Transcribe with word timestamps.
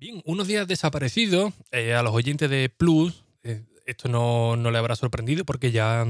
Bien, 0.00 0.22
unos 0.24 0.48
días 0.48 0.66
desaparecido 0.66 1.52
eh, 1.72 1.92
a 1.92 2.02
los 2.02 2.14
oyentes 2.14 2.48
de 2.48 2.70
Plus, 2.70 3.22
eh, 3.42 3.66
esto 3.84 4.08
no, 4.08 4.56
no 4.56 4.70
le 4.70 4.78
habrá 4.78 4.96
sorprendido 4.96 5.44
porque 5.44 5.72
ya 5.72 6.06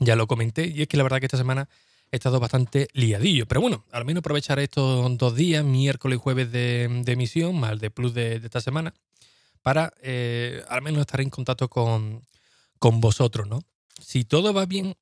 ya 0.00 0.16
lo 0.16 0.26
comenté, 0.26 0.66
y 0.66 0.82
es 0.82 0.88
que 0.88 0.96
la 0.96 1.04
verdad 1.04 1.20
que 1.20 1.26
esta 1.26 1.38
semana 1.38 1.68
he 2.10 2.16
estado 2.16 2.40
bastante 2.40 2.88
liadillo. 2.92 3.46
Pero 3.46 3.60
bueno, 3.60 3.84
al 3.92 4.04
menos 4.04 4.22
aprovecharé 4.22 4.64
estos 4.64 5.16
dos 5.16 5.36
días, 5.36 5.64
miércoles 5.64 6.16
y 6.16 6.20
jueves 6.20 6.50
de, 6.50 7.04
emisión, 7.06 7.54
más 7.60 7.70
el 7.70 7.78
de 7.78 7.90
plus 7.92 8.14
de, 8.14 8.34
esta 8.34 8.60
semana, 8.60 8.94
para 9.62 9.94
eh, 10.02 10.64
al 10.68 10.82
menos 10.82 11.02
estar 11.02 11.20
en 11.20 11.30
contacto 11.30 11.68
con, 11.68 12.20
con 12.80 13.00
vosotros, 13.00 13.46
¿no? 13.46 13.60
Si 14.00 14.24
todo 14.24 14.52
va 14.52 14.66
bien, 14.66 14.96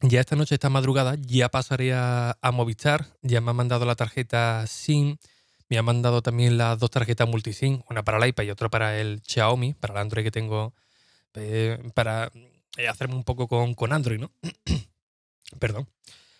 ya 0.00 0.18
esta 0.18 0.34
noche, 0.34 0.56
esta 0.56 0.70
madrugada, 0.70 1.14
ya 1.20 1.50
pasaré 1.50 1.94
a, 1.94 2.36
Movistar, 2.52 3.16
ya 3.22 3.40
me 3.40 3.50
han 3.50 3.56
mandado 3.56 3.86
la 3.86 3.94
tarjeta 3.94 4.66
SIM, 4.66 5.18
me 5.68 5.78
han 5.78 5.84
mandado 5.84 6.22
también 6.22 6.58
las 6.58 6.78
dos 6.78 6.90
tarjetas 6.90 7.28
multisim, 7.28 7.82
una 7.90 8.02
para 8.02 8.18
el 8.18 8.28
iPad 8.28 8.44
y 8.44 8.50
otra 8.50 8.68
para 8.68 8.98
el 9.00 9.20
Xiaomi, 9.26 9.74
para 9.74 9.94
el 9.94 10.00
Android 10.00 10.24
que 10.24 10.30
tengo, 10.30 10.74
eh, 11.34 11.78
para 11.94 12.30
eh, 12.76 12.88
hacerme 12.88 13.14
un 13.14 13.24
poco 13.24 13.48
con, 13.48 13.74
con 13.74 13.92
Android, 13.92 14.18
¿no? 14.18 14.30
Perdón. 15.58 15.88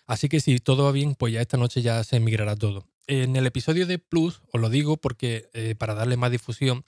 Así 0.07 0.27
que 0.27 0.39
si 0.39 0.59
todo 0.59 0.85
va 0.85 0.91
bien, 0.91 1.15
pues 1.15 1.33
ya 1.33 1.41
esta 1.41 1.57
noche 1.57 1.81
ya 1.81 2.03
se 2.03 2.19
migrará 2.19 2.55
todo. 2.55 2.87
En 3.05 3.35
el 3.35 3.45
episodio 3.45 3.85
de 3.85 3.99
Plus, 3.99 4.41
os 4.51 4.59
lo 4.59 4.69
digo 4.69 4.97
porque 4.97 5.49
eh, 5.53 5.75
para 5.75 5.93
darle 5.93 6.17
más 6.17 6.31
difusión 6.31 6.85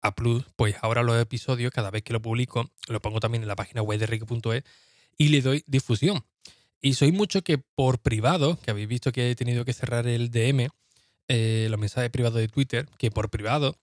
a 0.00 0.14
Plus, 0.14 0.44
pues 0.56 0.76
ahora 0.82 1.02
los 1.02 1.20
episodios, 1.20 1.72
cada 1.72 1.90
vez 1.90 2.02
que 2.02 2.12
lo 2.12 2.20
publico, 2.22 2.70
lo 2.88 3.00
pongo 3.00 3.20
también 3.20 3.42
en 3.42 3.48
la 3.48 3.56
página 3.56 3.82
web 3.82 3.98
de 3.98 4.06
Ricky.es 4.06 4.64
y 5.16 5.28
le 5.28 5.42
doy 5.42 5.64
difusión. 5.66 6.24
Y 6.80 6.94
soy 6.94 7.12
mucho 7.12 7.42
que 7.42 7.58
por 7.58 7.98
privado, 7.98 8.58
que 8.60 8.70
habéis 8.70 8.88
visto 8.88 9.12
que 9.12 9.30
he 9.30 9.34
tenido 9.34 9.64
que 9.64 9.72
cerrar 9.72 10.06
el 10.06 10.30
DM, 10.30 10.68
eh, 11.28 11.68
los 11.70 11.80
mensajes 11.80 12.10
privados 12.10 12.38
de 12.38 12.48
Twitter, 12.48 12.88
que 12.98 13.10
por 13.10 13.30
privado 13.30 13.78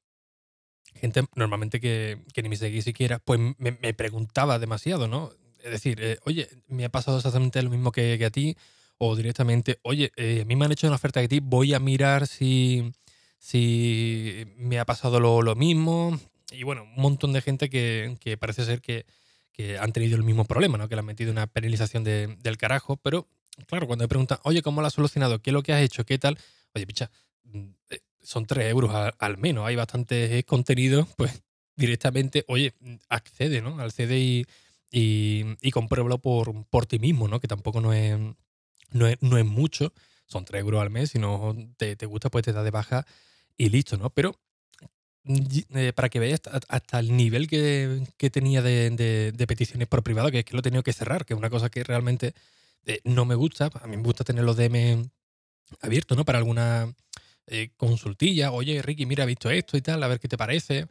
gente 0.95 1.23
normalmente 1.35 1.79
que, 1.79 2.19
ni 2.41 2.49
me 2.49 2.55
seguía 2.55 2.81
siquiera, 2.81 3.19
pues 3.19 3.39
me, 3.57 3.93
preguntaba 3.93 4.59
demasiado, 4.59 5.07
¿no? 5.07 5.31
Es 5.63 5.71
decir, 5.71 5.99
eh, 6.01 6.17
oye, 6.25 6.49
me 6.67 6.85
ha 6.85 6.89
pasado 6.89 7.17
exactamente 7.17 7.61
lo 7.61 7.69
mismo 7.69 7.91
que, 7.91 8.23
a 8.23 8.29
ti, 8.29 8.55
o 8.97 9.15
directamente, 9.15 9.79
oye, 9.83 10.11
eh, 10.15 10.41
a 10.41 10.45
mí 10.45 10.55
me 10.55 10.65
han 10.65 10.71
hecho 10.71 10.87
una 10.87 10.95
oferta 10.95 11.19
de 11.19 11.27
ti, 11.27 11.39
voy 11.39 11.73
a 11.73 11.79
mirar 11.79 12.27
si, 12.27 12.91
si 13.37 14.45
me 14.57 14.79
ha 14.79 14.85
pasado 14.85 15.19
lo, 15.19 15.55
mismo. 15.55 16.19
Y 16.51 16.63
bueno, 16.63 16.83
un 16.83 17.01
montón 17.01 17.33
de 17.33 17.41
gente 17.41 17.69
que, 17.69 18.37
parece 18.39 18.65
ser 18.65 18.81
que, 18.81 19.05
han 19.79 19.93
tenido 19.93 20.17
el 20.17 20.23
mismo 20.23 20.45
problema, 20.45 20.79
¿no? 20.79 20.89
Que 20.89 20.95
le 20.95 21.01
han 21.01 21.05
metido 21.05 21.31
una 21.31 21.45
penalización 21.45 22.03
del 22.03 22.57
carajo, 22.57 22.97
pero 22.97 23.27
claro, 23.67 23.85
cuando 23.85 24.03
me 24.03 24.07
preguntan, 24.07 24.39
oye, 24.43 24.63
¿cómo 24.63 24.81
lo 24.81 24.87
has 24.87 24.93
solucionado? 24.93 25.39
¿Qué 25.39 25.51
es 25.51 25.53
lo 25.53 25.61
que 25.61 25.71
has 25.71 25.81
hecho? 25.81 26.03
¿Qué 26.03 26.17
tal? 26.17 26.39
Oye, 26.73 26.87
picha, 26.87 27.11
son 28.21 28.45
3 28.45 28.69
euros 28.69 28.91
al, 29.17 29.37
menos. 29.37 29.65
Hay 29.65 29.75
bastante 29.75 30.43
contenido, 30.43 31.07
pues 31.17 31.43
directamente, 31.75 32.45
oye, 32.47 32.73
accede, 33.09 33.61
¿no? 33.61 33.79
Accede 33.79 34.19
y, 34.19 34.45
y, 34.91 35.45
y 35.61 35.71
por, 35.71 36.65
por 36.65 36.85
ti 36.85 36.99
mismo, 36.99 37.27
¿no? 37.27 37.39
Que 37.39 37.47
tampoco 37.47 37.81
no 37.81 37.93
es, 37.93 38.17
no 38.91 39.07
es, 39.07 39.17
no 39.21 39.37
es 39.37 39.45
mucho. 39.45 39.93
Son 40.25 40.45
3 40.45 40.61
euros 40.61 40.81
al 40.81 40.89
mes. 40.89 41.11
Si 41.11 41.19
no 41.19 41.55
te, 41.77 41.95
te 41.95 42.05
gusta, 42.05 42.29
pues 42.29 42.45
te 42.45 42.53
da 42.53 42.63
de 42.63 42.71
baja 42.71 43.05
y 43.57 43.69
listo, 43.69 43.97
¿no? 43.97 44.09
Pero 44.09 44.39
eh, 45.23 45.93
para 45.93 46.09
que 46.09 46.19
veáis 46.19 46.41
hasta, 46.67 46.99
el 46.99 47.15
nivel 47.15 47.47
que, 47.47 48.03
que 48.17 48.31
tenía 48.31 48.61
de, 48.63 48.89
de, 49.35 49.47
peticiones 49.47 49.87
por 49.87 50.01
privado, 50.01 50.31
que 50.31 50.39
es 50.39 50.45
que 50.45 50.53
lo 50.53 50.59
he 50.59 50.63
tenido 50.63 50.81
que 50.83 50.93
cerrar, 50.93 51.25
que 51.25 51.33
es 51.33 51.37
una 51.37 51.51
cosa 51.51 51.69
que 51.69 51.83
realmente 51.83 52.33
eh, 52.85 53.01
no 53.03 53.25
me 53.25 53.35
gusta. 53.35 53.69
A 53.81 53.87
mí 53.87 53.97
me 53.97 54.03
gusta 54.03 54.23
tener 54.23 54.43
los 54.43 54.57
DM 54.57 55.09
abiertos, 55.81 56.17
¿no? 56.17 56.25
Para 56.25 56.39
alguna 56.39 56.91
eh, 57.47 57.69
consultilla, 57.77 58.51
oye 58.51 58.81
Ricky, 58.81 59.05
mira, 59.05 59.23
he 59.23 59.27
visto 59.27 59.49
esto 59.49 59.77
y 59.77 59.81
tal, 59.81 60.01
a 60.03 60.07
ver 60.07 60.19
qué 60.19 60.27
te 60.27 60.37
parece. 60.37 60.87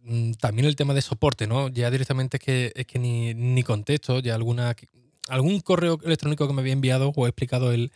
Mm, 0.00 0.32
también 0.32 0.66
el 0.66 0.76
tema 0.76 0.94
de 0.94 1.02
soporte, 1.02 1.46
¿no? 1.46 1.68
Ya 1.68 1.90
directamente 1.90 2.38
es 2.38 2.42
que, 2.42 2.72
es 2.74 2.86
que 2.86 2.98
ni, 2.98 3.34
ni 3.34 3.62
contesto, 3.62 4.18
ya 4.20 4.34
alguna, 4.34 4.74
algún 5.28 5.60
correo 5.60 5.98
electrónico 6.04 6.46
que 6.46 6.54
me 6.54 6.60
había 6.60 6.72
enviado 6.72 7.12
o 7.14 7.26
he 7.26 7.28
explicado 7.28 7.72
el, 7.72 7.92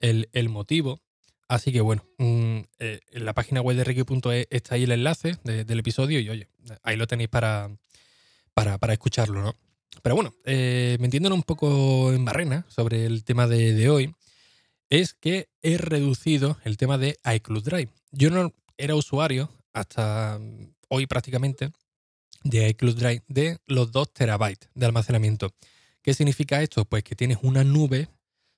el, 0.00 0.48
motivo. 0.48 1.00
Así 1.48 1.72
que 1.72 1.80
bueno, 1.80 2.04
mm, 2.18 2.58
eh, 2.78 3.00
en 3.12 3.24
la 3.24 3.34
página 3.34 3.60
web 3.60 3.76
de 3.76 3.84
Ricky.es 3.84 4.46
está 4.50 4.76
ahí 4.76 4.84
el 4.84 4.92
enlace 4.92 5.36
del 5.44 5.78
episodio 5.78 6.20
y 6.20 6.30
oye, 6.30 6.48
ahí 6.82 6.96
lo 6.96 7.06
tenéis 7.06 7.28
para, 7.28 7.70
para, 8.54 8.78
para 8.78 8.92
escucharlo, 8.94 9.42
¿no? 9.42 9.54
Pero 10.02 10.14
bueno, 10.14 10.32
eh, 10.44 10.96
metiéndonos 11.00 11.36
un 11.36 11.42
poco 11.42 12.12
en 12.12 12.24
barrena 12.24 12.64
sobre 12.68 13.04
el 13.04 13.24
tema 13.24 13.46
de, 13.46 13.74
de 13.74 13.90
hoy, 13.90 14.14
es 14.90 15.14
que 15.14 15.48
he 15.62 15.78
reducido 15.78 16.58
el 16.64 16.76
tema 16.76 16.98
de 16.98 17.16
iCloud 17.24 17.62
Drive. 17.62 17.90
Yo 18.10 18.30
no 18.30 18.52
era 18.76 18.96
usuario 18.96 19.48
hasta 19.72 20.38
mm, 20.38 20.74
hoy 20.88 21.06
prácticamente 21.06 21.70
de 22.42 22.68
iCloud 22.70 22.96
Drive 22.96 23.22
de 23.28 23.58
los 23.66 23.92
2 23.92 24.12
terabytes 24.12 24.68
de 24.74 24.86
almacenamiento. 24.86 25.54
¿Qué 26.02 26.12
significa 26.12 26.60
esto? 26.60 26.84
Pues 26.84 27.04
que 27.04 27.14
tienes 27.14 27.38
una 27.42 27.62
nube 27.62 28.08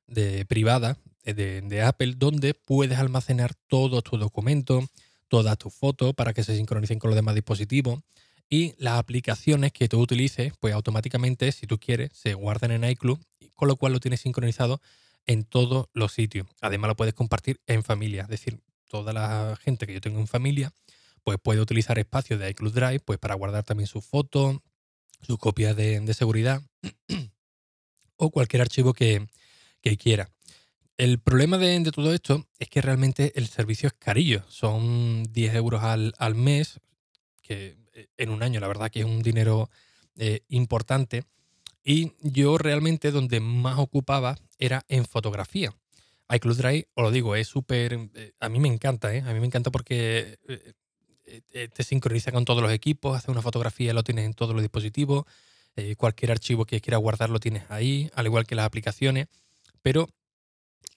de, 0.06 0.46
privada 0.46 0.96
eh, 1.24 1.34
de, 1.34 1.82
Apple 1.82 2.14
donde 2.16 2.54
puedes 2.54 2.98
almacenar 2.98 3.54
todos 3.68 4.02
tus 4.02 4.18
documentos, 4.18 4.86
todas 5.28 5.58
tus 5.58 5.74
fotos 5.74 6.14
para 6.14 6.32
que 6.32 6.44
se 6.44 6.56
sincronicen 6.56 6.98
con 6.98 7.10
los 7.10 7.16
demás 7.16 7.34
dispositivos 7.34 8.00
y 8.48 8.74
las 8.78 8.98
aplicaciones 8.98 9.72
que 9.72 9.88
tú 9.88 10.00
utilices, 10.00 10.52
pues 10.60 10.74
automáticamente, 10.74 11.52
si 11.52 11.66
tú 11.66 11.78
quieres, 11.78 12.10
se 12.12 12.34
guardan 12.34 12.70
en 12.70 12.84
iCloud, 12.84 13.18
con 13.54 13.68
lo 13.68 13.76
cual 13.76 13.92
lo 13.92 14.00
tienes 14.00 14.20
sincronizado 14.20 14.80
en 15.26 15.44
todos 15.44 15.86
los 15.92 16.12
sitios. 16.12 16.46
Además 16.60 16.88
lo 16.88 16.96
puedes 16.96 17.14
compartir 17.14 17.60
en 17.66 17.82
familia, 17.82 18.22
es 18.22 18.28
decir, 18.28 18.60
toda 18.88 19.12
la 19.12 19.56
gente 19.60 19.86
que 19.86 19.94
yo 19.94 20.00
tengo 20.00 20.20
en 20.20 20.26
familia 20.26 20.72
pues 21.24 21.38
puede 21.42 21.60
utilizar 21.60 21.98
espacios 21.98 22.40
de 22.40 22.50
iCloud 22.50 22.72
Drive 22.72 23.00
pues 23.00 23.18
para 23.18 23.34
guardar 23.34 23.64
también 23.64 23.86
sus 23.86 24.04
fotos, 24.04 24.58
sus 25.22 25.38
copias 25.38 25.76
de, 25.76 26.14
seguridad 26.14 26.62
o 28.16 28.30
cualquier 28.30 28.62
archivo 28.62 28.92
que, 28.92 29.26
quiera. 29.98 30.30
El 30.96 31.18
problema 31.18 31.58
de, 31.58 31.80
todo 31.90 32.12
esto 32.12 32.46
es 32.58 32.68
que 32.68 32.80
realmente 32.80 33.32
el 33.34 33.48
servicio 33.48 33.88
es 33.88 33.94
carillo. 33.94 34.44
Son 34.48 35.24
10 35.24 35.54
euros 35.54 35.82
al, 35.82 36.34
mes, 36.34 36.80
que 37.40 37.76
eh, 37.94 38.08
en 38.16 38.30
un 38.30 38.42
año 38.42 38.60
la 38.60 38.68
verdad 38.68 38.90
que 38.90 39.00
es 39.00 39.06
un 39.06 39.22
dinero 39.22 39.70
eh, 40.16 40.44
importante. 40.48 41.24
Y 41.84 42.12
yo 42.20 42.58
realmente 42.58 43.10
donde 43.10 43.40
más 43.40 43.78
ocupaba 43.78 44.38
era 44.58 44.84
en 44.88 45.04
fotografía. 45.04 45.74
iCloud 46.30 46.56
Drive, 46.56 46.88
os 46.94 47.02
lo 47.02 47.10
digo, 47.10 47.36
es 47.36 47.48
súper... 47.48 48.10
Eh, 48.14 48.32
a 48.40 48.48
mí 48.48 48.60
me 48.60 48.68
encanta, 48.68 49.14
¿eh? 49.14 49.22
A 49.26 49.32
mí 49.32 49.40
me 49.40 49.46
encanta 49.46 49.70
porque 49.70 50.38
eh, 50.48 50.72
eh, 51.52 51.68
te 51.68 51.82
sincroniza 51.82 52.30
con 52.32 52.44
todos 52.44 52.62
los 52.62 52.72
equipos, 52.72 53.16
hace 53.16 53.30
una 53.30 53.42
fotografía, 53.42 53.92
lo 53.92 54.04
tienes 54.04 54.26
en 54.26 54.34
todos 54.34 54.54
los 54.54 54.62
dispositivos, 54.62 55.24
cualquier 55.96 56.32
archivo 56.32 56.66
que 56.66 56.82
quieras 56.82 57.00
guardar 57.00 57.30
lo 57.30 57.40
tienes 57.40 57.64
ahí, 57.70 58.10
al 58.14 58.26
igual 58.26 58.46
que 58.46 58.54
las 58.54 58.66
aplicaciones, 58.66 59.28
pero 59.80 60.10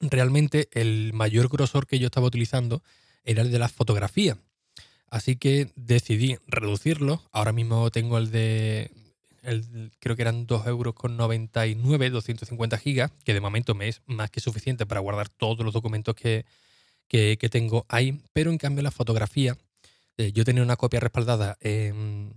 realmente 0.01 0.67
el 0.73 1.13
mayor 1.13 1.47
grosor 1.47 1.87
que 1.87 1.97
yo 1.97 2.07
estaba 2.07 2.27
utilizando 2.27 2.83
era 3.23 3.41
el 3.41 3.51
de 3.51 3.59
la 3.59 3.69
fotografía. 3.69 4.37
Así 5.09 5.37
que 5.37 5.71
decidí 5.75 6.37
reducirlo. 6.47 7.23
Ahora 7.31 7.53
mismo 7.53 7.89
tengo 7.89 8.17
el 8.17 8.31
de 8.31 8.91
creo 9.99 10.15
que 10.15 10.21
eran 10.21 10.45
2 10.45 10.67
euros 10.67 10.93
con 10.93 11.17
99, 11.17 12.09
250 12.09 12.77
gigas, 12.77 13.11
que 13.23 13.33
de 13.33 13.41
momento 13.41 13.75
me 13.75 13.87
es 13.87 14.01
más 14.05 14.29
que 14.31 14.39
suficiente 14.39 14.85
para 14.85 15.01
guardar 15.01 15.29
todos 15.29 15.63
los 15.63 15.73
documentos 15.73 16.15
que, 16.15 16.45
tengo 17.51 17.85
ahí, 17.89 18.19
pero 18.33 18.51
en 18.51 18.57
cambio 18.57 18.83
la 18.83 18.91
fotografía, 18.91 19.57
eh, 20.17 20.31
yo 20.31 20.43
tenía 20.43 20.63
una 20.63 20.75
copia 20.75 20.99
respaldada 20.99 21.57
en, 21.61 22.33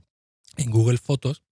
Google 0.67 0.99
Fotos, 0.99 1.43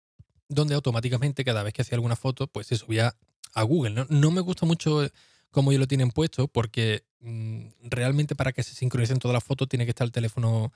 donde 0.49 0.75
automáticamente 0.75 1.45
cada 1.45 1.63
vez 1.63 1.73
que 1.73 1.83
hacía 1.83 1.97
alguna 1.97 2.17
foto, 2.17 2.49
pues 2.49 2.67
se 2.67 2.77
subía 2.77 3.15
a 3.55 3.63
Google. 3.63 4.07
No, 4.09 4.31
me 4.31 4.41
gusta 4.41 4.67
mucho 4.67 5.09
cómo 5.51 5.71
ellos 5.71 5.81
lo 5.81 5.87
tienen 5.87 6.11
puesto, 6.11 6.49
porque 6.49 7.05
mm, 7.21 7.67
realmente 7.83 8.35
para 8.35 8.53
que 8.53 8.63
se 8.63 8.75
sincronicen 8.75 9.19
todas 9.19 9.35
las 9.35 9.45
fotos 9.45 9.69
tiene 9.69 9.85
que 9.85 9.91
estar 9.91 10.05
el 10.05 10.13
teléfono 10.13 10.73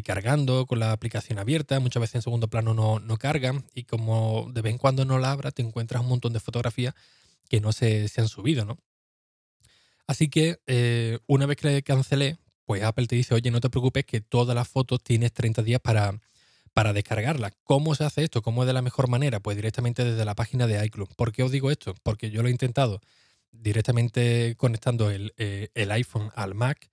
cargando 0.00 0.64
con 0.64 0.78
la 0.78 0.92
aplicación 0.92 1.38
abierta, 1.38 1.78
muchas 1.80 2.00
veces 2.00 2.14
en 2.16 2.22
segundo 2.22 2.48
plano 2.48 2.72
no, 2.72 3.00
no 3.00 3.18
cargan 3.18 3.66
y 3.74 3.84
como 3.84 4.48
de 4.50 4.62
vez 4.62 4.72
en 4.72 4.78
cuando 4.78 5.04
no 5.04 5.18
la 5.18 5.32
abra 5.32 5.50
te 5.50 5.60
encuentras 5.60 6.02
un 6.02 6.08
montón 6.08 6.32
de 6.32 6.40
fotografías 6.40 6.94
que 7.50 7.60
no 7.60 7.72
se, 7.72 8.08
se 8.08 8.22
han 8.22 8.28
subido, 8.28 8.64
¿no? 8.64 8.78
Así 10.06 10.28
que 10.28 10.60
eh, 10.66 11.18
una 11.26 11.46
vez 11.46 11.56
que 11.56 11.68
le 11.68 11.82
cancelé, 11.82 12.38
pues 12.64 12.82
Apple 12.82 13.06
te 13.06 13.16
dice, 13.16 13.34
oye, 13.34 13.50
no 13.50 13.60
te 13.60 13.70
preocupes 13.70 14.04
que 14.04 14.20
todas 14.20 14.54
las 14.54 14.68
fotos 14.68 15.02
tienes 15.02 15.32
30 15.32 15.62
días 15.62 15.80
para, 15.80 16.20
para 16.72 16.92
descargarlas. 16.92 17.52
¿Cómo 17.64 17.94
se 17.94 18.04
hace 18.04 18.24
esto? 18.24 18.42
¿Cómo 18.42 18.62
es 18.62 18.66
de 18.66 18.72
la 18.72 18.82
mejor 18.82 19.08
manera? 19.08 19.40
Pues 19.40 19.56
directamente 19.56 20.04
desde 20.04 20.24
la 20.24 20.34
página 20.34 20.66
de 20.66 20.84
iCloud. 20.86 21.08
¿Por 21.16 21.32
qué 21.32 21.42
os 21.42 21.50
digo 21.50 21.70
esto? 21.70 21.94
Porque 22.02 22.30
yo 22.30 22.42
lo 22.42 22.48
he 22.48 22.52
intentado 22.52 23.00
directamente 23.50 24.54
conectando 24.56 25.10
el, 25.10 25.34
eh, 25.36 25.70
iPhone 25.74 26.30
al 26.34 26.54
Mac 26.54 26.90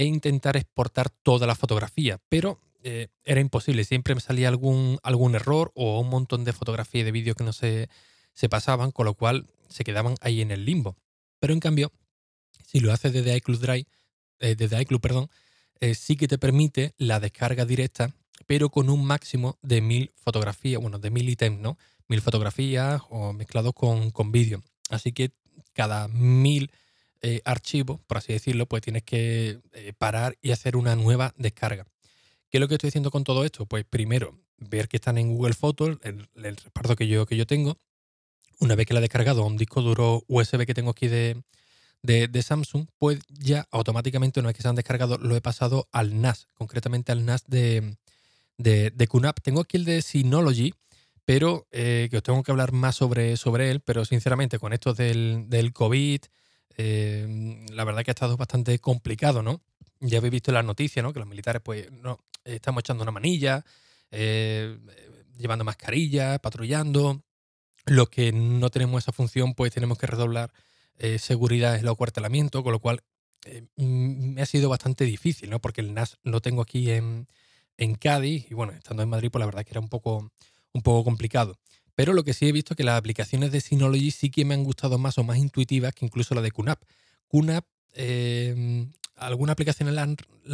e 0.00 0.04
intentar 0.04 0.56
exportar 0.56 1.10
toda 1.10 1.46
la 1.46 1.54
fotografía, 1.54 2.18
pero 2.28 2.60
eh, 2.82 3.08
era 3.24 3.40
imposible. 3.40 3.84
Siempre 3.84 4.14
me 4.14 4.20
salía 4.20 4.48
algún, 4.48 4.98
algún 5.02 5.34
error 5.34 5.72
o 5.74 6.00
un 6.00 6.08
montón 6.08 6.44
de 6.44 6.52
fotografías 6.52 7.02
y 7.02 7.04
de 7.04 7.12
vídeos 7.12 7.36
que 7.36 7.44
no 7.44 7.52
se, 7.52 7.88
se 8.32 8.48
pasaban, 8.48 8.92
con 8.92 9.04
lo 9.04 9.14
cual 9.14 9.46
se 9.68 9.84
quedaban 9.84 10.14
ahí 10.22 10.40
en 10.40 10.50
el 10.50 10.64
limbo. 10.64 10.96
Pero 11.38 11.52
en 11.52 11.60
cambio, 11.60 11.92
si 12.66 12.80
lo 12.80 12.92
haces 12.92 13.12
desde 13.12 13.36
iCloud 13.36 13.60
Drive, 13.60 13.86
eh, 14.38 14.54
desde 14.56 14.80
iCloud, 14.80 15.00
perdón, 15.00 15.30
sí 15.94 16.16
que 16.16 16.28
te 16.28 16.36
permite 16.36 16.94
la 16.98 17.20
descarga 17.20 17.64
directa 17.64 18.14
pero 18.46 18.70
con 18.70 18.90
un 18.90 19.04
máximo 19.04 19.58
de 19.62 19.80
mil 19.80 20.12
fotografías, 20.16 20.80
bueno, 20.80 20.98
de 20.98 21.10
mil 21.10 21.28
ítems, 21.28 21.60
¿no? 21.60 21.78
Mil 22.08 22.20
fotografías 22.20 23.00
o 23.08 23.32
mezclados 23.32 23.72
con, 23.74 24.10
con 24.10 24.32
vídeo. 24.32 24.62
Así 24.88 25.12
que 25.12 25.30
cada 25.72 26.08
mil 26.08 26.72
eh, 27.22 27.40
archivos, 27.44 28.00
por 28.06 28.18
así 28.18 28.32
decirlo, 28.32 28.66
pues 28.66 28.82
tienes 28.82 29.02
que 29.02 29.60
eh, 29.72 29.92
parar 29.96 30.36
y 30.40 30.52
hacer 30.52 30.76
una 30.76 30.96
nueva 30.96 31.34
descarga. 31.36 31.86
¿Qué 32.48 32.58
es 32.58 32.60
lo 32.60 32.68
que 32.68 32.74
estoy 32.74 32.88
haciendo 32.88 33.10
con 33.10 33.24
todo 33.24 33.44
esto? 33.44 33.66
Pues 33.66 33.84
primero, 33.84 34.38
ver 34.58 34.88
que 34.88 34.96
están 34.96 35.18
en 35.18 35.34
Google 35.34 35.54
Photos, 35.54 35.98
el, 36.02 36.28
el 36.34 36.56
reparto 36.56 36.96
que 36.96 37.06
yo, 37.06 37.26
que 37.26 37.36
yo 37.36 37.46
tengo. 37.46 37.78
Una 38.58 38.74
vez 38.74 38.86
que 38.86 38.94
la 38.94 39.00
he 39.00 39.02
descargado 39.02 39.42
a 39.42 39.46
un 39.46 39.56
disco 39.56 39.82
duro 39.82 40.24
USB 40.28 40.66
que 40.66 40.74
tengo 40.74 40.90
aquí 40.90 41.08
de, 41.08 41.42
de, 42.02 42.28
de, 42.28 42.42
Samsung, 42.42 42.86
pues 42.98 43.20
ya 43.28 43.66
automáticamente, 43.70 44.40
una 44.40 44.48
vez 44.48 44.56
que 44.56 44.62
se 44.62 44.68
han 44.68 44.74
descargado, 44.74 45.18
lo 45.18 45.36
he 45.36 45.40
pasado 45.40 45.88
al 45.92 46.20
NAS, 46.20 46.48
concretamente 46.54 47.12
al 47.12 47.24
NAS 47.24 47.44
de, 47.46 47.96
de, 48.58 48.90
de 48.90 49.08
QNAP. 49.08 49.40
Tengo 49.40 49.60
aquí 49.60 49.76
el 49.76 49.84
de 49.84 50.02
Synology, 50.02 50.74
pero 51.24 51.68
eh, 51.70 52.08
que 52.10 52.18
os 52.18 52.22
tengo 52.22 52.42
que 52.42 52.50
hablar 52.50 52.72
más 52.72 52.96
sobre, 52.96 53.36
sobre 53.36 53.70
él, 53.70 53.80
pero 53.80 54.04
sinceramente 54.04 54.58
con 54.58 54.72
esto 54.72 54.94
del, 54.94 55.48
del 55.48 55.72
COVID, 55.72 56.20
eh, 56.82 57.66
la 57.72 57.84
verdad 57.84 58.02
que 58.02 58.10
ha 58.10 58.12
estado 58.12 58.36
bastante 58.36 58.78
complicado, 58.78 59.42
¿no? 59.42 59.60
Ya 60.00 60.18
habéis 60.18 60.32
visto 60.32 60.50
en 60.50 60.54
las 60.54 60.64
noticias, 60.64 61.02
¿no? 61.02 61.12
Que 61.12 61.18
los 61.18 61.28
militares, 61.28 61.60
pues, 61.62 61.88
estamos 62.44 62.80
echando 62.80 63.02
una 63.02 63.12
manilla, 63.12 63.64
eh, 64.10 64.78
llevando 65.36 65.64
mascarilla, 65.64 66.38
patrullando. 66.38 67.22
Los 67.84 68.08
que 68.08 68.32
no 68.32 68.70
tenemos 68.70 69.02
esa 69.04 69.12
función, 69.12 69.54
pues 69.54 69.72
tenemos 69.72 69.98
que 69.98 70.06
redoblar 70.06 70.52
seguridad 71.18 71.76
en 71.76 71.80
el 71.80 71.88
acuartelamiento, 71.88 72.62
con 72.62 72.72
lo 72.72 72.78
cual 72.78 73.02
me 73.76 74.42
ha 74.42 74.46
sido 74.46 74.68
bastante 74.68 75.04
difícil, 75.04 75.48
¿no? 75.48 75.58
Porque 75.58 75.80
el 75.80 75.94
NAS 75.94 76.18
lo 76.22 76.40
tengo 76.40 76.60
aquí 76.60 76.90
en, 76.90 77.26
en 77.78 77.94
Cádiz 77.94 78.50
y 78.50 78.54
bueno, 78.54 78.72
estando 78.72 79.02
en 79.02 79.08
Madrid, 79.08 79.30
pues 79.32 79.40
la 79.40 79.46
verdad 79.46 79.64
que 79.64 79.70
era 79.70 79.80
un 79.80 79.88
poco, 79.88 80.30
un 80.74 80.82
poco 80.82 81.04
complicado. 81.04 81.58
Pero 81.94 82.12
lo 82.12 82.24
que 82.24 82.34
sí 82.34 82.48
he 82.48 82.52
visto 82.52 82.74
es 82.74 82.76
que 82.76 82.84
las 82.84 82.98
aplicaciones 82.98 83.52
de 83.52 83.60
Synology 83.60 84.10
sí 84.10 84.30
que 84.30 84.44
me 84.44 84.54
han 84.54 84.64
gustado 84.64 84.98
más 84.98 85.18
o 85.18 85.24
más 85.24 85.38
intuitivas 85.38 85.94
que 85.94 86.04
incluso 86.04 86.34
la 86.34 86.42
de 86.42 86.50
QNAP. 86.50 86.80
QNAP, 87.28 87.64
eh, 87.94 88.86
algunas 89.16 89.52
aplicaciones 89.52 89.94
la 89.94 90.02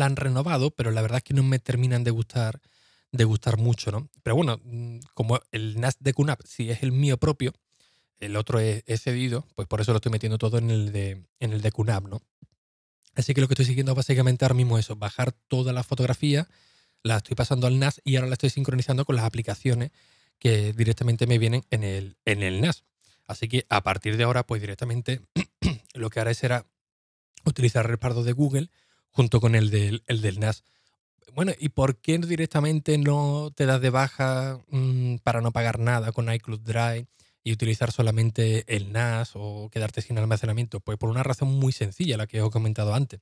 han, 0.07 0.17
renovado, 0.17 0.71
pero 0.71 0.91
la 0.91 1.03
verdad 1.03 1.19
es 1.19 1.25
que 1.25 1.35
no 1.35 1.43
me 1.43 1.59
terminan 1.59 2.05
de 2.05 2.11
gustar, 2.11 2.61
de 3.13 3.25
gustar 3.25 3.59
mucho, 3.59 3.91
¿no? 3.93 4.09
Pero 4.23 4.37
bueno, 4.37 4.61
mm, 4.65 4.99
como 5.15 5.41
el 5.53 5.81
NAS 5.81 5.97
de 6.01 6.13
QNAP 6.13 6.41
si 6.45 6.71
es 6.71 6.83
el 6.83 6.93
mío 6.93 7.17
propio, 7.19 7.53
el 8.19 8.37
otro 8.37 8.59
es, 8.61 8.83
cedido, 9.03 9.47
pues 9.55 9.69
por 9.69 9.81
eso 9.81 9.93
lo 9.93 9.97
estoy 9.97 10.11
metiendo 10.11 10.39
todo 10.39 10.59
en 10.59 10.71
el 10.71 10.93
de, 10.93 11.23
en 11.39 11.53
el 11.53 11.61
de 11.61 11.71
QNAP, 11.71 12.09
¿no? 12.09 12.23
Así 13.15 13.33
que 13.33 13.41
lo 13.41 13.49
que 13.49 13.55
estoy 13.55 13.67
siguiendo 13.67 13.95
básicamente 13.95 14.45
ahora 14.45 14.55
mismo 14.55 14.79
es 14.79 14.87
eso, 14.87 14.97
bajar 14.97 15.33
toda 15.33 15.73
la 15.73 15.83
fotografía, 15.83 16.49
la 17.03 17.19
estoy 17.19 17.35
pasando 17.35 17.67
al 17.67 17.79
NAS 17.79 18.01
y 18.05 18.17
ahora 18.17 18.29
la 18.29 18.35
estoy 18.35 18.51
sincronizando 18.51 19.05
con 19.05 19.17
las 19.17 19.25
aplicaciones 19.25 19.91
que 20.39 20.73
directamente 20.73 21.27
me 21.27 21.39
vienen 21.39 21.65
en 21.71 21.85
el, 21.85 22.17
en 22.25 22.43
el 22.43 22.61
NAS. 22.61 22.85
Así 23.27 23.49
que 23.49 23.67
a 23.69 23.83
partir 23.83 24.17
de 24.17 24.25
ahora, 24.25 24.47
pues 24.47 24.61
directamente 24.61 25.21
lo 25.95 26.11
que 26.11 26.21
haré 26.21 26.35
será 26.35 26.67
utilizar 27.45 27.85
el 27.85 27.91
respaldo 27.91 28.23
de 28.25 28.33
Google 28.33 28.71
junto 29.11 29.41
con 29.41 29.55
el 29.55 29.71
del, 29.71 30.03
el 30.07 30.21
del 30.21 30.41
NAS. 30.41 30.65
Bueno, 31.35 31.53
¿y 31.59 31.71
por 31.71 31.97
qué 31.97 32.19
directamente 32.19 32.97
no 32.99 33.51
te 33.55 33.67
das 33.67 33.81
de 33.81 33.91
baja 33.91 34.61
mm, 34.69 35.17
para 35.17 35.41
no 35.41 35.53
pagar 35.53 35.79
nada 35.79 36.13
con 36.13 36.33
iCloud 36.33 36.61
Drive 36.61 37.07
y 37.43 37.53
utilizar 37.53 37.93
solamente 37.93 38.65
el 38.75 38.93
NAS 38.93 39.33
o 39.35 39.69
quedarte 39.71 40.03
sin 40.03 40.19
almacenamiento? 40.19 40.81
Pues 40.81 40.99
por 40.99 41.11
una 41.11 41.23
razón 41.23 41.49
muy 41.49 41.73
sencilla, 41.73 42.17
la 42.17 42.27
que 42.27 42.41
os 42.41 42.49
he 42.49 42.53
comentado 42.53 42.95
antes. 42.95 43.21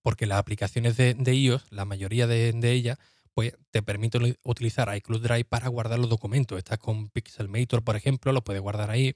Porque 0.00 0.26
las 0.26 0.38
aplicaciones 0.38 0.96
de, 0.96 1.14
iOS, 1.34 1.66
la 1.70 1.84
mayoría 1.84 2.26
de, 2.26 2.52
de 2.52 2.72
ellas, 2.72 2.98
pues 3.40 3.54
te 3.70 3.80
permite 3.80 4.36
utilizar 4.42 4.94
iCloud 4.94 5.22
Drive 5.22 5.46
para 5.46 5.68
guardar 5.68 5.98
los 5.98 6.10
documentos. 6.10 6.58
Estás 6.58 6.78
con 6.78 7.08
Pixelmator, 7.08 7.82
por 7.82 7.96
ejemplo, 7.96 8.32
lo 8.32 8.44
puedes 8.44 8.60
guardar 8.60 8.90
ahí. 8.90 9.14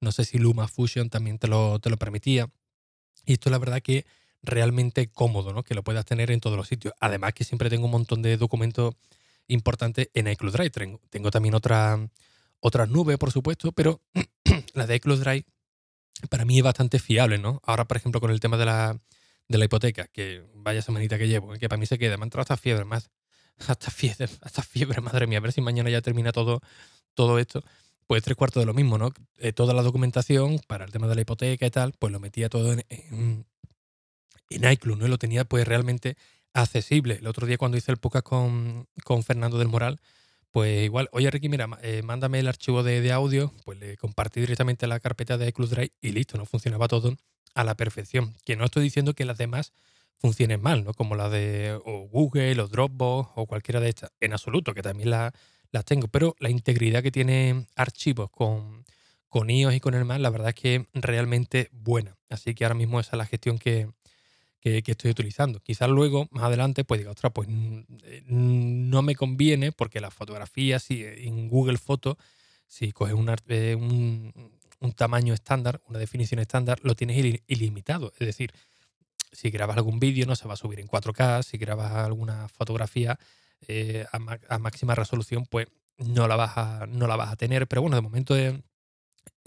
No 0.00 0.10
sé 0.10 0.24
si 0.24 0.38
Luma 0.38 0.66
Fusion 0.66 1.08
también 1.08 1.38
te 1.38 1.46
lo, 1.46 1.78
te 1.78 1.88
lo 1.88 1.96
permitía. 1.96 2.50
Y 3.24 3.34
esto 3.34 3.48
es 3.48 3.52
la 3.52 3.58
verdad 3.58 3.80
que 3.80 4.06
realmente 4.42 5.08
cómodo, 5.12 5.52
¿no? 5.52 5.62
Que 5.62 5.74
lo 5.74 5.84
puedas 5.84 6.04
tener 6.04 6.32
en 6.32 6.40
todos 6.40 6.56
los 6.56 6.66
sitios. 6.66 6.94
Además 6.98 7.32
que 7.32 7.44
siempre 7.44 7.70
tengo 7.70 7.84
un 7.84 7.92
montón 7.92 8.22
de 8.22 8.36
documentos 8.38 8.96
importantes 9.46 10.10
en 10.14 10.26
iCloud 10.26 10.52
Drive. 10.52 10.98
Tengo, 11.08 11.30
también 11.30 11.54
otra, 11.54 11.96
otras 12.58 12.88
nubes, 12.88 13.18
por 13.18 13.30
supuesto, 13.30 13.70
pero 13.70 14.00
la 14.74 14.88
de 14.88 14.96
iCloud 14.96 15.20
Drive 15.20 15.44
para 16.28 16.44
mí 16.44 16.58
es 16.58 16.64
bastante 16.64 16.98
fiable, 16.98 17.38
¿no? 17.38 17.62
Ahora, 17.64 17.84
por 17.84 17.98
ejemplo, 17.98 18.20
con 18.20 18.32
el 18.32 18.40
tema 18.40 18.56
de 18.56 18.64
la, 18.64 19.00
de 19.46 19.58
la 19.58 19.64
hipoteca, 19.64 20.08
que 20.08 20.42
vaya 20.54 20.82
semanita 20.82 21.18
que 21.18 21.28
llevo, 21.28 21.52
que 21.52 21.68
para 21.68 21.78
mí 21.78 21.86
se 21.86 22.00
queda, 22.00 22.16
me 22.16 22.24
han 22.24 22.26
entrado 22.26 22.42
hasta 22.42 22.56
fiebre 22.56 22.84
más 22.84 23.12
hasta 23.68 23.90
fiebre, 23.90 24.28
hasta 24.42 24.62
fiebre, 24.62 25.00
madre 25.00 25.26
mía, 25.26 25.38
a 25.38 25.40
ver 25.40 25.52
si 25.52 25.60
mañana 25.60 25.90
ya 25.90 26.00
termina 26.00 26.32
todo, 26.32 26.60
todo 27.14 27.38
esto. 27.38 27.62
Pues 28.06 28.22
tres 28.24 28.36
cuartos 28.36 28.62
de 28.62 28.66
lo 28.66 28.74
mismo, 28.74 28.98
¿no? 28.98 29.12
Eh, 29.38 29.52
toda 29.52 29.72
la 29.72 29.82
documentación 29.82 30.58
para 30.66 30.84
el 30.84 30.90
tema 30.90 31.06
de 31.06 31.14
la 31.14 31.20
hipoteca 31.20 31.64
y 31.66 31.70
tal, 31.70 31.92
pues 31.98 32.12
lo 32.12 32.18
metía 32.18 32.48
todo 32.48 32.72
en, 32.72 32.84
en, 32.88 33.46
iCloud, 34.72 34.98
¿no? 34.98 35.06
Y 35.06 35.08
lo 35.08 35.18
tenía 35.18 35.44
pues 35.44 35.66
realmente 35.66 36.16
accesible. 36.52 37.14
El 37.20 37.28
otro 37.28 37.46
día 37.46 37.56
cuando 37.56 37.78
hice 37.78 37.92
el 37.92 37.98
podcast 37.98 38.26
con, 38.26 38.88
con 39.04 39.22
Fernando 39.22 39.58
del 39.58 39.68
Moral, 39.68 40.00
pues 40.50 40.84
igual, 40.84 41.08
oye 41.12 41.30
Ricky, 41.30 41.48
mira, 41.48 41.68
eh, 41.82 42.02
mándame 42.02 42.40
el 42.40 42.48
archivo 42.48 42.82
de, 42.82 43.00
de, 43.00 43.12
audio, 43.12 43.52
pues 43.64 43.78
le 43.78 43.96
compartí 43.96 44.40
directamente 44.40 44.88
la 44.88 44.98
carpeta 44.98 45.38
de 45.38 45.48
iCloud 45.48 45.70
Drive 45.70 45.92
y 46.00 46.10
listo, 46.10 46.36
no 46.36 46.46
funcionaba 46.46 46.88
todo 46.88 47.16
a 47.54 47.62
la 47.64 47.76
perfección. 47.76 48.34
Que 48.44 48.56
no 48.56 48.64
estoy 48.64 48.82
diciendo 48.82 49.14
que 49.14 49.24
las 49.24 49.38
demás 49.38 49.72
funcionen 50.20 50.60
mal, 50.60 50.84
¿no? 50.84 50.92
Como 50.92 51.16
la 51.16 51.28
de 51.28 51.80
Google 52.10 52.60
o 52.60 52.68
Dropbox 52.68 53.30
o 53.36 53.46
cualquiera 53.46 53.80
de 53.80 53.88
estas. 53.88 54.12
En 54.20 54.32
absoluto, 54.32 54.74
que 54.74 54.82
también 54.82 55.10
las 55.10 55.84
tengo. 55.86 56.08
Pero 56.08 56.36
la 56.38 56.50
integridad 56.50 57.02
que 57.02 57.10
tiene 57.10 57.66
archivos 57.74 58.30
con, 58.30 58.84
con 59.28 59.48
iOS 59.48 59.74
y 59.74 59.80
con 59.80 59.94
el 59.94 60.04
Mac, 60.04 60.20
la 60.20 60.28
verdad 60.28 60.50
es 60.50 60.54
que 60.56 60.86
realmente 60.92 61.70
buena. 61.72 62.18
Así 62.28 62.54
que 62.54 62.64
ahora 62.64 62.74
mismo 62.74 63.00
esa 63.00 63.12
es 63.12 63.18
la 63.18 63.26
gestión 63.26 63.58
que, 63.58 63.88
estoy 64.62 65.10
utilizando. 65.10 65.60
Quizás 65.60 65.88
luego, 65.88 66.28
más 66.30 66.44
adelante, 66.44 66.84
pues 66.84 67.00
diga, 67.00 67.12
ostras, 67.12 67.32
pues 67.32 67.48
no 68.26 69.02
me 69.02 69.14
conviene 69.14 69.72
porque 69.72 70.00
las 70.00 70.12
fotografías 70.12 70.82
si 70.82 71.02
en 71.02 71.48
Google 71.48 71.78
Fotos, 71.78 72.16
si 72.66 72.92
coges 72.92 73.14
eh, 73.48 73.74
un, 73.74 74.32
un, 74.80 74.92
tamaño 74.92 75.32
estándar, 75.32 75.80
una 75.88 75.98
definición 75.98 76.40
estándar, 76.40 76.78
lo 76.82 76.94
tienes 76.94 77.40
ilimitado. 77.46 78.12
Es 78.18 78.26
decir, 78.26 78.52
si 79.32 79.50
grabas 79.50 79.76
algún 79.76 80.00
vídeo 80.00 80.26
no 80.26 80.36
se 80.36 80.48
va 80.48 80.54
a 80.54 80.56
subir 80.56 80.80
en 80.80 80.88
4K, 80.88 81.42
si 81.42 81.58
grabas 81.58 81.92
alguna 81.92 82.48
fotografía 82.48 83.18
eh, 83.68 84.06
a, 84.12 84.58
máxima 84.58 84.94
resolución, 84.94 85.46
pues 85.46 85.68
no 85.98 86.26
la, 86.26 86.36
vas 86.36 86.56
a, 86.56 86.86
no 86.86 87.06
la 87.06 87.16
vas 87.16 87.30
a 87.30 87.36
tener. 87.36 87.66
Pero 87.68 87.82
bueno, 87.82 87.96
de 87.96 88.02
momento 88.02 88.36
es, 88.36 88.54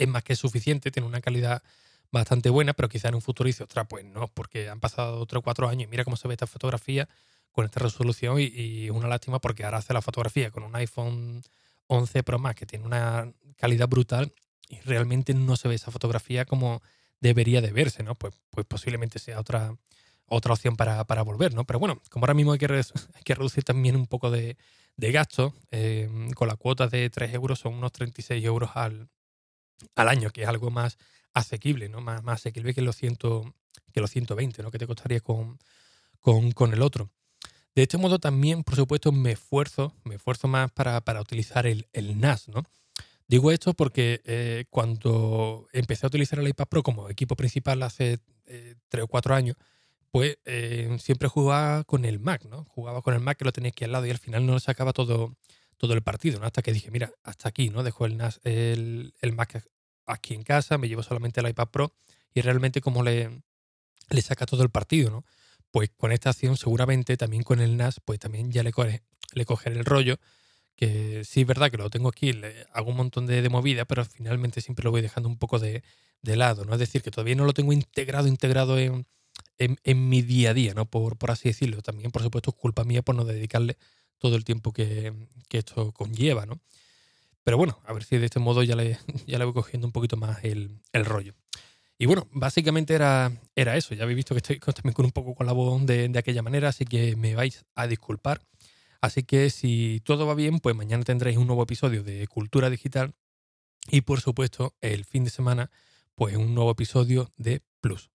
más 0.08 0.24
que 0.24 0.36
suficiente, 0.36 0.92
tiene 0.92 1.08
una 1.08 1.22
calidad 1.22 1.64
bastante 2.12 2.50
buena, 2.50 2.74
pero 2.74 2.90
quizá 2.90 3.10
en 3.10 3.16
un 3.16 3.22
futuro 3.22 3.48
dice, 3.48 3.64
otra, 3.64 3.86
pues 3.86 4.06
no, 4.06 4.28
porque 4.28 4.70
han 4.70 4.80
pasado 4.80 5.20
otros 5.20 5.44
cuatro 5.44 5.68
años 5.68 5.86
y 5.86 5.88
mira 5.88 6.04
cómo 6.04 6.16
se 6.16 6.28
ve 6.28 6.36
esta 6.36 6.48
fotografía 6.48 7.10
con 7.52 7.66
esta 7.66 7.80
resolución 7.80 8.40
y, 8.40 8.86
es 8.86 8.92
una 8.92 9.08
lástima 9.08 9.40
porque 9.40 9.64
ahora 9.64 9.78
hace 9.78 9.94
la 9.94 10.02
fotografía 10.02 10.52
con 10.52 10.64
un 10.64 10.76
iPhone 10.76 11.42
11 11.88 12.24
Pro 12.24 12.40
Max 12.40 12.60
que 12.60 12.66
tiene 12.66 12.86
una 12.86 13.32
calidad 13.58 13.88
brutal 13.88 14.34
y 14.70 14.80
realmente 14.82 15.34
no 15.34 15.56
se 15.56 15.68
ve 15.68 15.76
esa 15.76 15.92
fotografía 15.92 16.46
como 16.46 16.82
debería 17.24 17.62
de 17.62 17.72
verse, 17.72 18.04
¿no? 18.04 18.16
Pues, 18.16 18.34
pues 18.52 18.68
posiblemente 18.68 19.18
sea 19.18 19.40
otra, 19.40 19.76
otra 20.28 20.54
opción 20.54 20.76
para, 20.76 21.04
volver, 21.24 21.54
¿no? 21.54 21.64
Pero 21.64 21.80
bueno, 21.80 22.02
como 22.10 22.26
ahora 22.26 22.34
mismo 22.34 22.52
hay 22.52 22.60
que, 22.60 22.66
hay 23.16 23.24
que 23.24 23.34
reducir 23.34 23.64
también 23.64 23.96
un 23.96 24.08
poco 24.08 24.30
de, 24.30 24.58
gasto, 24.98 25.54
eh, 25.72 26.10
con 26.36 26.48
la 26.48 26.56
cuota 26.56 26.88
de 26.88 27.10
3 27.10 27.34
euros 27.34 27.60
son 27.60 27.76
unos 27.76 27.94
36 27.94 28.44
euros 28.44 28.72
al, 28.76 29.10
al 29.96 30.10
año, 30.10 30.30
que 30.30 30.44
es 30.44 30.48
algo 30.48 30.70
más 30.70 30.98
asequible, 31.34 31.90
¿no? 31.90 32.02
Más, 32.02 32.24
más 32.24 32.42
asequible 32.42 32.74
que 32.74 32.82
los, 32.82 32.98
ciento, 32.98 33.56
que 33.94 34.02
los 34.02 34.12
120, 34.12 34.62
¿no? 34.62 34.70
Que 34.70 34.78
te 34.78 34.86
costaría 34.86 35.22
con, 35.22 35.58
con, 36.20 36.74
el 36.74 36.82
otro. 36.82 37.10
De 37.74 37.84
este 37.84 37.98
modo 37.98 38.20
también, 38.20 38.64
por 38.64 38.76
supuesto, 38.76 39.12
me 39.12 39.32
esfuerzo, 39.32 39.96
me 40.04 40.16
esfuerzo 40.16 40.48
más 40.48 40.72
para, 40.72 41.02
para 41.02 41.22
utilizar 41.22 41.66
el, 41.66 41.88
el 41.94 42.20
NAS, 42.20 42.50
¿no? 42.50 42.64
Digo 43.28 43.52
esto 43.52 43.74
porque 43.74 44.22
eh, 44.26 44.66
cuando 44.70 45.68
empecé 45.72 46.06
a 46.06 46.08
utilizar 46.08 46.40
el 46.40 46.48
iPad 46.48 46.68
Pro 46.68 46.84
como 46.84 47.10
equipo 47.10 47.36
principal 47.36 47.82
hace 47.84 48.20
eh, 48.46 48.76
tres 48.90 49.04
o 49.04 49.08
cuatro 49.08 49.34
años, 49.34 49.56
pues 50.12 50.38
eh, 50.46 50.96
siempre 51.00 51.28
jugaba 51.28 51.84
con 51.86 52.06
el 52.06 52.20
Mac, 52.20 52.46
¿no? 52.46 52.66
Jugaba 52.66 53.02
con 53.02 53.14
el 53.14 53.20
Mac 53.22 53.38
que 53.38 53.46
lo 53.46 53.52
tenía 53.52 53.70
aquí 53.70 53.84
al 53.84 53.92
lado 53.92 54.06
y 54.06 54.12
al 54.12 54.20
final 54.20 54.46
no 54.46 54.54
le 54.54 54.60
sacaba 54.60 54.94
todo, 54.94 55.36
todo 55.78 55.94
el 55.94 56.04
partido, 56.04 56.40
¿no? 56.40 56.46
Hasta 56.46 56.62
que 56.62 56.74
dije, 56.74 56.92
mira, 56.92 57.12
hasta 57.24 57.50
aquí, 57.50 57.70
¿no? 57.70 57.82
Dejo 57.82 58.06
el, 58.06 58.18
NAS, 58.18 58.40
el 58.44 59.14
Mac 59.34 59.66
aquí 60.06 60.34
en 60.34 60.44
casa, 60.44 60.78
me 60.78 60.88
llevo 60.88 61.02
solamente 61.02 61.40
el 61.40 61.50
iPad 61.50 61.70
Pro 61.70 61.96
y 62.34 62.42
realmente 62.42 62.82
como 62.82 63.04
le, 63.04 63.42
le 64.10 64.22
saca 64.22 64.46
todo 64.46 64.64
el 64.64 64.70
partido, 64.70 65.10
¿no? 65.10 65.26
Pues 65.72 65.90
con 65.98 66.12
esta 66.12 66.30
acción 66.30 66.58
seguramente 66.58 67.18
también 67.18 67.44
con 67.44 67.60
el 67.60 67.78
NAS, 67.78 68.00
pues 68.04 68.20
también 68.20 68.52
ya 68.52 68.64
le, 68.64 68.72
coge, 68.72 69.02
le 69.34 69.46
cogeré 69.46 69.76
el 69.76 69.86
rollo, 69.86 70.18
que 70.86 71.24
sí 71.24 71.42
es 71.42 71.48
verdad 71.48 71.72
que 71.72 71.78
lo 71.78 71.90
tengo 71.90 72.10
aquí, 72.10 72.32
hago 72.74 72.90
un 72.92 72.98
montón 72.98 73.26
de, 73.26 73.42
de 73.42 73.50
movida, 73.50 73.86
pero 73.86 74.06
finalmente 74.06 74.62
siempre 74.62 74.84
lo 74.84 74.92
voy 74.92 75.02
dejando 75.02 75.30
un 75.30 75.38
poco 75.38 75.60
de, 75.60 75.84
lado, 76.22 76.66
¿no? 76.66 76.74
Es 76.74 76.80
decir, 76.80 77.02
que 77.02 77.12
todavía 77.12 77.36
no 77.36 77.46
lo 77.46 77.54
tengo 77.54 77.74
integrado, 77.74 78.28
integrado 78.28 78.80
en 78.80 79.06
en, 79.58 80.10
mi 80.10 80.22
día 80.22 80.52
a 80.52 80.54
día, 80.54 80.74
¿no? 80.74 80.86
Por, 80.86 81.18
por, 81.18 81.32
así 81.32 81.50
decirlo. 81.50 81.82
También, 81.82 82.12
por 82.12 82.22
supuesto, 82.22 82.52
es 82.52 82.56
culpa 82.56 82.84
mía 82.84 83.02
por 83.02 83.16
no 83.16 83.26
dedicarle 83.26 83.78
todo 84.18 84.36
el 84.36 84.44
tiempo 84.44 84.72
que, 84.72 85.14
esto 85.52 85.92
conlleva, 85.92 86.46
¿no? 86.46 86.60
Pero 87.44 87.58
bueno, 87.58 87.80
a 87.86 87.94
ver 87.94 88.04
si 88.04 88.18
de 88.18 88.26
este 88.26 88.40
modo 88.40 88.64
ya 88.64 88.76
le, 88.76 88.98
ya 89.28 89.38
le 89.38 89.46
voy 89.46 89.54
cogiendo 89.54 89.88
un 89.88 89.92
poquito 89.92 90.18
más 90.18 90.44
el, 90.44 90.80
rollo. 90.94 91.34
Y 91.98 92.06
bueno, 92.06 92.28
básicamente 92.32 92.96
era, 92.96 93.32
era 93.56 93.78
eso. 93.78 93.94
Ya 93.94 94.04
habéis 94.04 94.18
visto 94.18 94.34
que 94.34 94.40
estoy 94.40 94.60
también 94.60 94.94
con 94.94 95.06
un 95.06 95.12
poco 95.12 95.36
con 95.36 95.46
la 95.46 95.54
voz 95.54 95.86
de, 95.86 96.10
de 96.10 96.20
aquella 96.20 96.42
manera, 96.42 96.70
así 96.70 96.86
que 96.86 97.16
me 97.16 97.36
vais 97.36 97.66
a 97.76 97.88
disculpar. 97.88 98.42
Así 99.04 99.24
que 99.24 99.50
si 99.50 100.02
todo 100.06 100.26
va 100.26 100.34
bien, 100.34 100.60
pues 100.60 100.78
mañana 100.78 101.04
tendréis 101.04 101.36
un 101.36 101.46
nuevo 101.46 101.64
episodio 101.64 102.06
de 102.06 102.26
Cultura 102.28 102.70
Digital 102.70 103.14
y 103.90 104.00
por 104.00 104.22
supuesto 104.22 104.76
el 104.80 105.04
fin 105.04 105.26
de 105.26 105.30
semana, 105.30 105.72
pues 106.16 106.38
un 106.38 106.56
nuevo 106.56 106.72
episodio 106.72 107.30
de 107.36 107.62
Plus. 107.82 108.12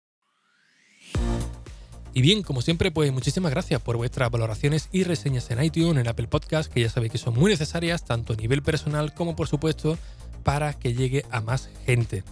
Y 2.14 2.22
bien, 2.22 2.42
como 2.42 2.62
siempre, 2.62 2.90
pues 2.90 3.12
muchísimas 3.12 3.50
gracias 3.50 3.82
por 3.82 3.98
vuestras 3.98 4.30
valoraciones 4.30 4.88
y 4.90 5.04
reseñas 5.04 5.50
en 5.50 5.62
iTunes, 5.62 6.00
en 6.00 6.08
Apple 6.08 6.28
Podcast, 6.28 6.72
que 6.72 6.80
ya 6.80 6.88
sabéis 6.88 7.12
que 7.12 7.18
son 7.18 7.34
muy 7.34 7.50
necesarias, 7.50 8.06
tanto 8.06 8.32
a 8.32 8.36
nivel 8.36 8.62
personal 8.62 9.12
como 9.12 9.36
por 9.36 9.46
supuesto 9.46 9.98
para 10.42 10.72
que 10.72 10.94
llegue 10.94 11.26
a 11.30 11.42
más 11.42 11.68
gente. 11.84 12.24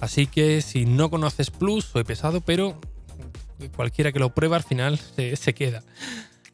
Así 0.00 0.26
que 0.26 0.62
si 0.62 0.86
no 0.86 1.10
conoces 1.10 1.50
Plus, 1.50 1.84
soy 1.84 2.04
pesado, 2.04 2.40
pero 2.40 2.80
cualquiera 3.76 4.12
que 4.12 4.18
lo 4.18 4.34
prueba 4.34 4.56
al 4.56 4.64
final 4.64 4.98
se, 4.98 5.36
se 5.36 5.52
queda. 5.52 5.82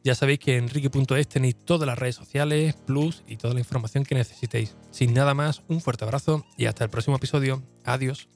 Ya 0.04 0.14
sabéis 0.14 0.38
que 0.38 0.58
en 0.58 0.64
enrique.es 0.64 1.28
tenéis 1.28 1.56
todas 1.64 1.86
las 1.86 1.98
redes 1.98 2.14
sociales, 2.14 2.74
Plus 2.86 3.24
y 3.26 3.38
toda 3.38 3.54
la 3.54 3.60
información 3.60 4.04
que 4.04 4.14
necesitéis. 4.14 4.76
Sin 4.90 5.14
nada 5.14 5.32
más, 5.32 5.62
un 5.66 5.80
fuerte 5.80 6.04
abrazo 6.04 6.44
y 6.58 6.66
hasta 6.66 6.84
el 6.84 6.90
próximo 6.90 7.16
episodio. 7.16 7.62
Adiós. 7.84 8.28